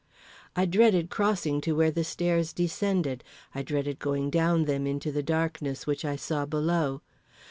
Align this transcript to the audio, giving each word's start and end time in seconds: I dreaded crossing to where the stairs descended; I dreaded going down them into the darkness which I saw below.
I 0.55 0.65
dreaded 0.65 1.11
crossing 1.11 1.61
to 1.61 1.73
where 1.75 1.91
the 1.91 2.03
stairs 2.03 2.53
descended; 2.53 3.23
I 3.53 3.61
dreaded 3.61 3.99
going 3.99 4.31
down 4.31 4.65
them 4.65 4.87
into 4.87 5.11
the 5.11 5.21
darkness 5.21 5.85
which 5.85 6.03
I 6.03 6.15
saw 6.15 6.47
below. 6.47 7.01